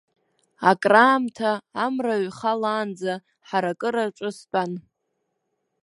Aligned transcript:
Акраамҭа, 0.69 1.51
амра 1.85 2.15
ҩхалаанӡа 2.25 3.13
ҳаракыракаҿы 3.47 4.29
стәан. 4.37 4.71